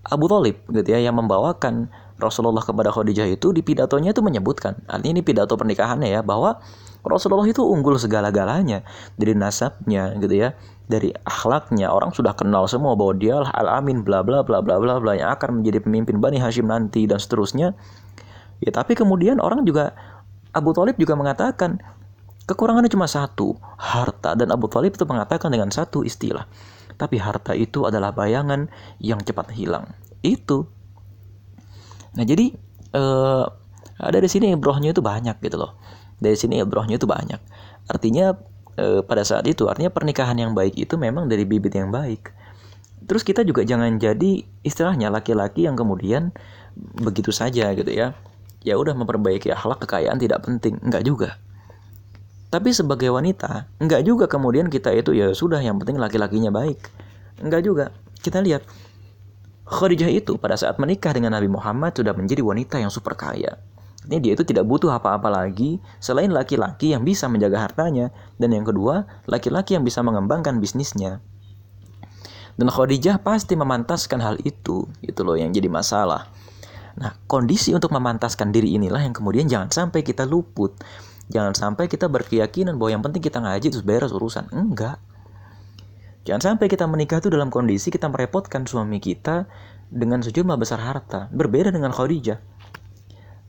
Abu 0.05 0.29
Talib 0.29 0.61
gitu 0.69 0.85
ya 0.85 1.01
yang 1.01 1.17
membawakan 1.17 1.89
Rasulullah 2.15 2.63
kepada 2.63 2.93
Khadijah 2.93 3.27
itu 3.27 3.51
di 3.51 3.59
pidatonya 3.65 4.15
itu 4.15 4.23
menyebutkan 4.23 4.79
artinya 4.87 5.19
ini 5.19 5.23
pidato 5.25 5.59
pernikahannya 5.59 6.07
ya 6.07 6.21
bahwa 6.23 6.63
Rasulullah 7.03 7.45
itu 7.45 7.61
unggul 7.61 7.99
segala-galanya. 7.99 8.87
Dari 9.19 9.35
nasabnya 9.35 10.15
gitu 10.15 10.47
ya 10.47 10.55
dari 10.85 11.09
akhlaknya 11.25 11.89
orang 11.89 12.13
sudah 12.13 12.37
kenal 12.37 12.69
semua 12.69 12.93
bahwa 12.93 13.17
dia 13.17 13.41
al 13.41 13.81
amin 13.81 14.05
bla 14.05 14.21
bla 14.21 14.45
bla 14.45 14.61
bla 14.61 14.77
bla 14.77 15.01
bla 15.01 15.13
yang 15.17 15.33
akan 15.33 15.61
menjadi 15.61 15.81
pemimpin 15.81 16.21
Bani 16.21 16.37
Hashim 16.37 16.69
nanti 16.69 17.09
dan 17.09 17.17
seterusnya. 17.17 17.73
Ya 18.61 18.71
tapi 18.71 18.95
kemudian 18.95 19.41
orang 19.41 19.65
juga 19.65 19.91
Abu 20.55 20.71
Talib 20.71 20.95
juga 20.95 21.17
mengatakan 21.17 21.81
Kekurangannya 22.45 22.93
cuma 22.93 23.09
satu, 23.09 23.57
harta. 23.81 24.37
Dan 24.37 24.53
Abu 24.53 24.69
Talib 24.69 24.93
itu 24.93 25.05
mengatakan 25.09 25.49
dengan 25.49 25.73
satu 25.73 26.05
istilah. 26.05 26.45
Tapi 26.93 27.17
harta 27.17 27.57
itu 27.57 27.89
adalah 27.89 28.13
bayangan 28.13 28.69
yang 29.01 29.17
cepat 29.25 29.49
hilang. 29.57 29.89
Itu. 30.21 30.69
Nah 32.13 32.23
jadi 32.23 32.53
eh, 32.93 33.45
dari 33.97 34.27
sini 34.29 34.53
ibrohnya 34.53 34.93
itu 34.93 35.01
banyak 35.01 35.41
gitu 35.41 35.57
loh. 35.57 35.73
Dari 36.21 36.37
sini 36.37 36.61
ibrohnya 36.61 37.01
itu 37.01 37.09
banyak. 37.09 37.41
Artinya 37.89 38.37
eh, 38.77 39.01
pada 39.01 39.25
saat 39.25 39.49
itu, 39.49 39.65
artinya 39.65 39.89
pernikahan 39.89 40.37
yang 40.37 40.53
baik 40.53 40.77
itu 40.77 41.01
memang 41.01 41.25
dari 41.25 41.49
bibit 41.49 41.73
yang 41.73 41.89
baik. 41.89 42.29
Terus 43.09 43.25
kita 43.25 43.41
juga 43.41 43.65
jangan 43.65 43.97
jadi 43.97 44.45
istilahnya 44.61 45.09
laki-laki 45.09 45.65
yang 45.65 45.73
kemudian 45.73 46.29
begitu 46.77 47.33
saja 47.33 47.73
gitu 47.73 47.89
ya. 47.89 48.13
Ya 48.61 48.77
udah 48.77 48.93
memperbaiki 48.93 49.49
akhlak 49.49 49.81
kekayaan 49.85 50.21
tidak 50.21 50.45
penting, 50.45 50.77
enggak 50.81 51.05
juga 51.05 51.41
tapi 52.55 52.71
sebagai 52.71 53.11
wanita, 53.11 53.67
enggak 53.83 54.07
juga 54.07 54.31
kemudian 54.31 54.71
kita 54.71 54.95
itu 54.95 55.11
ya 55.11 55.35
sudah 55.35 55.59
yang 55.59 55.75
penting 55.75 55.99
laki-lakinya 55.99 56.55
baik. 56.55 56.79
Enggak 57.43 57.67
juga. 57.67 57.91
Kita 58.23 58.39
lihat 58.39 58.63
Khadijah 59.67 60.07
itu 60.07 60.39
pada 60.39 60.55
saat 60.55 60.79
menikah 60.79 61.11
dengan 61.11 61.35
Nabi 61.35 61.51
Muhammad 61.51 61.91
sudah 61.99 62.15
menjadi 62.15 62.39
wanita 62.39 62.79
yang 62.79 62.87
super 62.87 63.11
kaya. 63.19 63.59
Ini 64.07 64.23
dia 64.23 64.31
itu 64.39 64.47
tidak 64.47 64.63
butuh 64.71 64.87
apa-apa 64.87 65.27
lagi 65.27 65.83
selain 65.99 66.31
laki-laki 66.31 66.95
yang 66.95 67.03
bisa 67.03 67.27
menjaga 67.27 67.59
hartanya 67.59 68.15
dan 68.39 68.55
yang 68.55 68.63
kedua, 68.63 69.03
laki-laki 69.27 69.75
yang 69.75 69.83
bisa 69.83 69.99
mengembangkan 69.99 70.63
bisnisnya. 70.63 71.19
Dan 72.55 72.71
Khadijah 72.71 73.19
pasti 73.19 73.59
memantaskan 73.59 74.23
hal 74.23 74.39
itu, 74.47 74.87
itu 75.03 75.19
loh 75.27 75.35
yang 75.35 75.51
jadi 75.51 75.67
masalah. 75.67 76.31
Nah, 76.95 77.19
kondisi 77.27 77.75
untuk 77.75 77.91
memantaskan 77.91 78.55
diri 78.55 78.79
inilah 78.79 79.03
yang 79.03 79.11
kemudian 79.11 79.51
jangan 79.51 79.67
sampai 79.67 80.07
kita 80.07 80.23
luput. 80.23 80.79
Jangan 81.29 81.57
sampai 81.57 81.89
kita 81.89 82.05
berkeyakinan 82.05 82.77
bahwa 82.77 82.91
yang 82.93 83.03
penting 83.03 83.21
kita 83.23 83.41
ngaji 83.41 83.73
terus 83.73 83.85
beres 83.85 84.13
urusan. 84.13 84.45
Enggak. 84.53 85.01
Jangan 86.25 86.53
sampai 86.53 86.69
kita 86.69 86.85
menikah 86.89 87.21
itu 87.21 87.29
dalam 87.29 87.53
kondisi 87.53 87.93
kita 87.93 88.09
merepotkan 88.09 88.65
suami 88.65 88.97
kita 88.97 89.45
dengan 89.89 90.21
sejumlah 90.21 90.57
besar 90.57 90.81
harta. 90.81 91.29
Berbeda 91.29 91.69
dengan 91.69 91.93
Khadijah. 91.93 92.41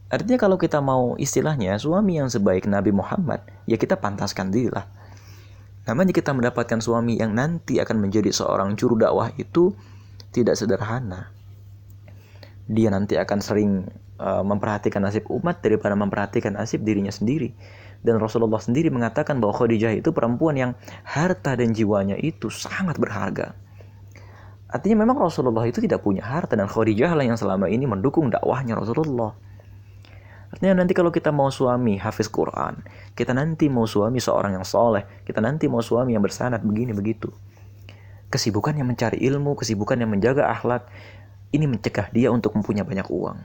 Artinya 0.07 0.39
kalau 0.39 0.57
kita 0.57 0.79
mau 0.79 1.19
istilahnya 1.19 1.75
suami 1.83 2.21
yang 2.21 2.31
sebaik 2.31 2.71
Nabi 2.71 2.95
Muhammad, 2.95 3.43
ya 3.67 3.75
kita 3.75 3.99
pantaskan 3.99 4.55
dirilah. 4.55 4.87
Namanya 5.87 6.15
kita 6.15 6.31
mendapatkan 6.31 6.79
suami 6.79 7.19
yang 7.19 7.35
nanti 7.35 7.83
akan 7.83 8.07
menjadi 8.07 8.31
seorang 8.31 8.79
juru 8.79 8.99
dakwah 8.99 9.35
itu 9.35 9.75
tidak 10.31 10.55
sederhana. 10.55 11.35
Dia 12.67 12.91
nanti 12.91 13.19
akan 13.19 13.39
sering 13.39 13.73
uh, 14.21 14.43
memperhatikan 14.45 15.01
nasib 15.05 15.29
umat 15.33 15.61
daripada 15.61 15.97
memperhatikan 15.97 16.57
nasib 16.57 16.83
dirinya 16.83 17.13
sendiri. 17.13 17.53
Dan 18.05 18.21
Rasulullah 18.23 18.61
sendiri 18.61 18.93
mengatakan 18.93 19.41
bahwa 19.41 19.57
Khadijah 19.57 19.97
itu 19.97 20.13
perempuan 20.13 20.55
yang 20.55 20.73
harta 21.03 21.57
dan 21.57 21.73
jiwanya 21.73 22.15
itu 22.21 22.53
sangat 22.53 23.01
berharga. 23.01 23.57
Artinya 24.67 25.07
memang 25.07 25.17
Rasulullah 25.17 25.65
itu 25.65 25.79
tidak 25.79 26.03
punya 26.03 26.27
harta 26.27 26.59
dan 26.59 26.69
Khadijah 26.69 27.15
lah 27.15 27.25
yang 27.25 27.39
selama 27.39 27.71
ini 27.71 27.87
mendukung 27.89 28.29
dakwahnya 28.29 28.77
Rasulullah. 28.77 29.35
Artinya 30.51 30.83
nanti 30.83 30.95
kalau 30.95 31.11
kita 31.11 31.35
mau 31.35 31.51
suami 31.51 31.99
hafiz 31.99 32.31
Quran, 32.31 32.81
kita 33.19 33.35
nanti 33.35 33.67
mau 33.67 33.85
suami 33.85 34.23
seorang 34.23 34.55
yang 34.55 34.67
soleh, 34.67 35.03
kita 35.27 35.43
nanti 35.43 35.67
mau 35.67 35.83
suami 35.83 36.15
yang 36.15 36.23
bersanat 36.23 36.63
begini 36.63 36.95
begitu. 36.95 37.31
Kesibukan 38.31 38.75
yang 38.75 38.91
mencari 38.91 39.23
ilmu, 39.23 39.55
kesibukan 39.59 39.99
yang 39.99 40.11
menjaga 40.11 40.51
akhlak, 40.51 40.87
ini 41.55 41.67
mencegah 41.71 42.11
dia 42.11 42.35
untuk 42.35 42.55
mempunyai 42.59 42.87
banyak 42.87 43.07
uang. 43.07 43.39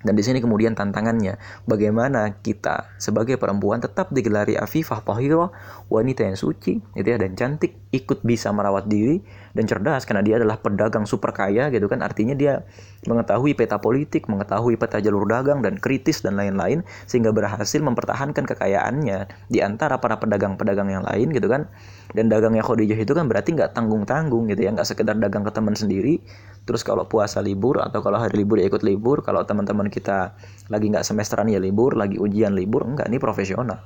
Dan 0.00 0.16
di 0.16 0.24
sini 0.24 0.40
kemudian 0.40 0.72
tantangannya, 0.72 1.36
bagaimana 1.68 2.40
kita 2.40 2.96
sebagai 2.96 3.36
perempuan 3.36 3.84
tetap 3.84 4.08
digelari 4.08 4.56
afifah 4.56 5.04
tahirah, 5.04 5.52
wanita 5.92 6.24
yang 6.24 6.40
suci, 6.40 6.80
gitu 6.96 7.04
ya, 7.04 7.20
dan 7.20 7.36
cantik, 7.36 7.76
ikut 7.92 8.24
bisa 8.24 8.48
merawat 8.48 8.88
diri 8.88 9.20
dan 9.56 9.64
cerdas 9.66 10.06
karena 10.06 10.22
dia 10.22 10.38
adalah 10.38 10.58
pedagang 10.60 11.04
super 11.04 11.34
kaya 11.34 11.68
gitu 11.74 11.90
kan. 11.90 12.00
Artinya 12.00 12.34
dia 12.36 12.62
mengetahui 13.06 13.56
peta 13.56 13.80
politik, 13.80 14.30
mengetahui 14.30 14.76
peta 14.76 15.02
jalur 15.02 15.26
dagang 15.26 15.64
dan 15.64 15.78
kritis 15.80 16.22
dan 16.22 16.36
lain-lain 16.38 16.86
sehingga 17.08 17.34
berhasil 17.34 17.80
mempertahankan 17.82 18.46
kekayaannya 18.46 19.30
di 19.50 19.58
antara 19.60 19.98
para 19.98 20.20
pedagang-pedagang 20.20 20.88
yang 20.90 21.04
lain 21.04 21.32
gitu 21.34 21.50
kan. 21.50 21.66
Dan 22.10 22.26
dagangnya 22.26 22.66
Khadijah 22.66 22.98
itu 22.98 23.14
kan 23.14 23.30
berarti 23.30 23.54
nggak 23.54 23.70
tanggung-tanggung 23.74 24.50
gitu 24.50 24.66
ya, 24.66 24.74
nggak 24.74 24.88
sekedar 24.88 25.14
dagang 25.14 25.46
ke 25.46 25.52
teman 25.54 25.78
sendiri, 25.78 26.18
terus 26.70 26.84
kalau 26.84 27.06
puasa 27.08 27.40
libur 27.40 27.80
atau 27.80 28.04
kalau 28.04 28.20
hari 28.20 28.44
libur 28.44 28.60
ya 28.60 28.68
ikut 28.68 28.84
libur 28.84 29.24
kalau 29.24 29.42
teman-teman 29.42 29.88
kita 29.88 30.36
lagi 30.68 30.86
nggak 30.92 31.02
semesteran 31.02 31.48
ya 31.48 31.58
libur 31.58 31.96
lagi 31.96 32.20
ujian 32.20 32.52
libur 32.52 32.84
enggak 32.84 33.08
ini 33.08 33.18
profesional 33.18 33.80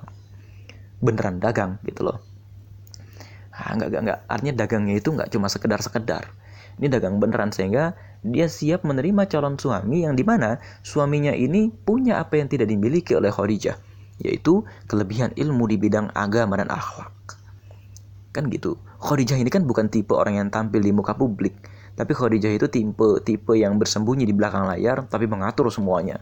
beneran 0.98 1.38
dagang 1.38 1.78
gitu 1.86 2.04
loh 2.04 2.33
Nah, 3.54 3.70
enggak, 3.78 4.02
enggak. 4.02 4.18
Artinya 4.26 4.54
dagangnya 4.66 4.94
itu 4.98 5.08
enggak 5.14 5.30
cuma 5.30 5.46
sekedar-sekedar. 5.46 6.26
Ini 6.74 6.90
dagang 6.90 7.22
beneran 7.22 7.54
sehingga 7.54 7.94
dia 8.26 8.50
siap 8.50 8.82
menerima 8.82 9.30
calon 9.30 9.54
suami 9.54 10.02
yang 10.02 10.18
di 10.18 10.26
mana 10.26 10.58
suaminya 10.82 11.30
ini 11.30 11.70
punya 11.70 12.18
apa 12.18 12.42
yang 12.42 12.50
tidak 12.50 12.66
dimiliki 12.66 13.14
oleh 13.14 13.30
Khadijah, 13.30 13.78
yaitu 14.18 14.66
kelebihan 14.90 15.30
ilmu 15.38 15.70
di 15.70 15.78
bidang 15.78 16.10
agama 16.18 16.58
dan 16.58 16.66
akhlak. 16.74 17.14
Kan 18.34 18.50
gitu. 18.50 18.74
Khadijah 18.98 19.38
ini 19.38 19.52
kan 19.54 19.68
bukan 19.68 19.86
tipe 19.86 20.18
orang 20.18 20.40
yang 20.40 20.48
tampil 20.50 20.82
di 20.82 20.90
muka 20.90 21.14
publik, 21.14 21.54
tapi 21.94 22.10
Khadijah 22.10 22.58
itu 22.58 22.66
tipe 22.66 23.22
tipe 23.22 23.54
yang 23.54 23.78
bersembunyi 23.78 24.26
di 24.26 24.34
belakang 24.34 24.66
layar 24.66 25.06
tapi 25.06 25.30
mengatur 25.30 25.70
semuanya. 25.70 26.18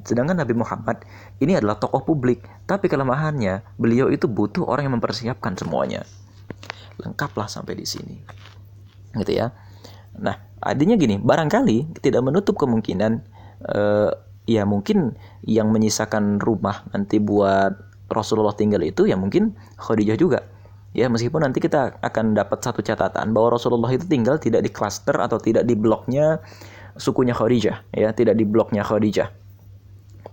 Sedangkan 0.00 0.38
Nabi 0.38 0.56
Muhammad 0.56 1.04
ini 1.44 1.58
adalah 1.58 1.76
tokoh 1.76 2.06
publik, 2.06 2.40
tapi 2.64 2.88
kelemahannya 2.88 3.76
beliau 3.76 4.08
itu 4.08 4.30
butuh 4.30 4.64
orang 4.64 4.88
yang 4.88 4.96
mempersiapkan 4.96 5.58
semuanya. 5.60 6.08
Lengkaplah 7.00 7.48
sampai 7.48 7.78
di 7.78 7.86
sini. 7.86 8.16
Gitu 9.16 9.32
ya. 9.32 9.50
Nah, 10.20 10.36
adanya 10.60 10.98
gini, 11.00 11.16
barangkali 11.16 12.02
tidak 12.04 12.22
menutup 12.26 12.58
kemungkinan 12.60 13.24
uh, 13.66 14.10
ya 14.44 14.66
mungkin 14.66 15.14
yang 15.46 15.70
menyisakan 15.70 16.42
rumah 16.42 16.84
nanti 16.90 17.22
buat 17.22 17.76
Rasulullah 18.10 18.56
tinggal 18.58 18.82
itu 18.82 19.06
ya 19.06 19.14
mungkin 19.14 19.54
Khadijah 19.78 20.18
juga 20.18 20.42
Ya, 20.90 21.06
meskipun 21.06 21.46
nanti 21.46 21.62
kita 21.62 22.02
akan 22.02 22.34
dapat 22.34 22.66
satu 22.66 22.82
catatan 22.82 23.30
bahwa 23.30 23.54
Rasulullah 23.54 23.94
itu 23.94 24.10
tinggal 24.10 24.42
tidak 24.42 24.66
di 24.66 24.70
klaster 24.74 25.14
atau 25.22 25.38
tidak 25.38 25.62
di 25.62 25.78
bloknya 25.78 26.42
sukunya 26.98 27.30
Khadijah, 27.30 27.94
ya, 27.94 28.10
tidak 28.10 28.34
di 28.34 28.42
bloknya 28.42 28.82
Khadijah. 28.82 29.30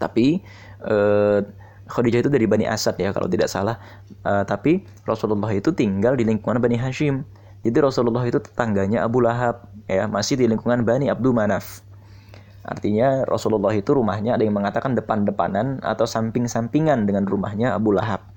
Tapi 0.01 0.41
eh, 0.81 1.39
Khadijah 1.87 2.27
itu 2.27 2.31
dari 2.31 2.45
Bani 2.45 2.67
Asad 2.67 2.99
ya 2.99 3.15
kalau 3.15 3.31
tidak 3.31 3.47
salah. 3.47 3.79
Eh, 4.23 4.43
tapi 4.43 4.83
Rasulullah 5.07 5.49
itu 5.55 5.71
tinggal 5.71 6.19
di 6.19 6.27
lingkungan 6.27 6.59
Bani 6.59 6.75
Hashim. 6.75 7.23
Jadi 7.65 7.77
Rasulullah 7.81 8.23
itu 8.23 8.37
tetangganya 8.39 9.03
Abu 9.03 9.19
Lahab, 9.19 9.67
ya, 9.89 10.05
masih 10.05 10.37
di 10.39 10.45
lingkungan 10.45 10.85
Bani 10.85 11.09
Abdul 11.09 11.33
Manaf. 11.33 11.81
Artinya 12.67 13.23
Rasulullah 13.23 13.71
itu 13.71 13.95
rumahnya 13.95 14.35
ada 14.35 14.43
yang 14.43 14.55
mengatakan 14.55 14.93
depan-depanan 14.93 15.79
atau 15.81 16.03
samping-sampingan 16.03 17.07
dengan 17.07 17.23
rumahnya 17.23 17.73
Abu 17.73 17.95
Lahab. 17.95 18.27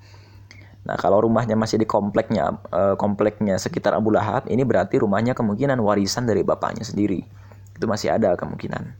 Nah, 0.86 0.96
kalau 0.96 1.20
rumahnya 1.26 1.58
masih 1.58 1.76
di 1.76 1.84
kompleknya 1.84 2.56
uh, 2.72 2.96
kompleknya 2.96 3.60
sekitar 3.60 3.92
Abu 3.92 4.14
Lahab, 4.14 4.48
ini 4.48 4.64
berarti 4.64 5.02
rumahnya 5.02 5.36
kemungkinan 5.36 5.76
warisan 5.82 6.24
dari 6.24 6.40
bapaknya 6.46 6.86
sendiri. 6.86 7.20
Itu 7.76 7.84
masih 7.84 8.16
ada 8.16 8.32
kemungkinan. 8.38 8.99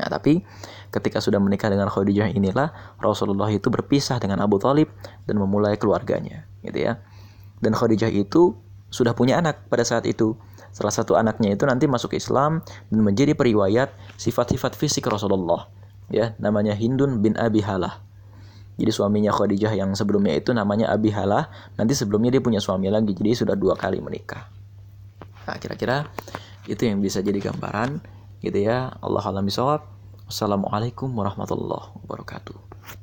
Nah, 0.00 0.08
tapi 0.08 0.40
ketika 0.88 1.20
sudah 1.20 1.36
menikah 1.36 1.68
dengan 1.68 1.92
Khadijah 1.92 2.32
inilah 2.32 2.96
Rasulullah 2.96 3.52
itu 3.52 3.68
berpisah 3.68 4.16
dengan 4.16 4.40
Abu 4.40 4.56
Talib 4.56 4.88
dan 5.28 5.36
memulai 5.36 5.76
keluarganya, 5.76 6.48
gitu 6.64 6.88
ya. 6.88 7.04
Dan 7.60 7.76
Khadijah 7.76 8.08
itu 8.08 8.56
sudah 8.88 9.12
punya 9.12 9.36
anak 9.36 9.68
pada 9.68 9.84
saat 9.84 10.08
itu. 10.08 10.40
Salah 10.72 10.94
satu 10.94 11.20
anaknya 11.20 11.52
itu 11.52 11.68
nanti 11.68 11.84
masuk 11.84 12.16
Islam 12.16 12.64
dan 12.88 13.00
menjadi 13.04 13.36
periwayat 13.36 13.92
sifat-sifat 14.16 14.72
fisik 14.72 15.04
Rasulullah. 15.04 15.68
Ya, 16.08 16.32
namanya 16.40 16.72
Hindun 16.72 17.20
bin 17.20 17.36
Abi 17.36 17.60
Halah. 17.60 18.00
Jadi 18.80 18.90
suaminya 18.96 19.28
Khadijah 19.28 19.76
yang 19.76 19.92
sebelumnya 19.92 20.32
itu 20.32 20.56
namanya 20.56 20.88
Abi 20.88 21.12
Halah. 21.12 21.52
Nanti 21.76 21.92
sebelumnya 21.92 22.32
dia 22.32 22.40
punya 22.40 22.64
suami 22.64 22.88
lagi. 22.88 23.12
Jadi 23.12 23.44
sudah 23.44 23.52
dua 23.52 23.76
kali 23.76 24.00
menikah. 24.00 24.48
Nah 25.44 25.60
kira-kira 25.60 26.08
itu 26.64 26.88
yang 26.88 27.04
bisa 27.04 27.20
jadi 27.20 27.36
gambaran 27.42 28.00
gitu 28.40 28.58
ya. 28.60 28.96
Allah 29.00 29.24
alam 29.24 29.44
bisawab. 29.46 29.84
Wassalamualaikum 30.28 31.10
warahmatullahi 31.12 31.96
wabarakatuh. 32.04 32.99